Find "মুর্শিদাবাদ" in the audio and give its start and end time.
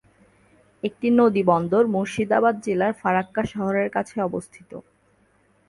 1.93-2.55